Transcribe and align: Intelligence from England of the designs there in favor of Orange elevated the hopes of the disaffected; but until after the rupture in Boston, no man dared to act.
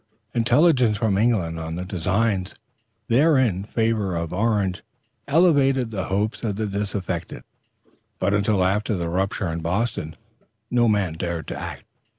Intelligence 0.33 0.97
from 0.97 1.15
England 1.15 1.59
of 1.59 1.75
the 1.75 1.85
designs 1.85 2.55
there 3.07 3.37
in 3.37 3.63
favor 3.63 4.15
of 4.15 4.33
Orange 4.33 4.81
elevated 5.27 5.91
the 5.91 6.05
hopes 6.05 6.41
of 6.43 6.55
the 6.55 6.65
disaffected; 6.65 7.43
but 8.17 8.33
until 8.33 8.63
after 8.63 8.95
the 8.95 9.09
rupture 9.09 9.49
in 9.49 9.61
Boston, 9.61 10.15
no 10.71 10.87
man 10.87 11.13
dared 11.13 11.45
to 11.49 11.55
act. 11.55 11.83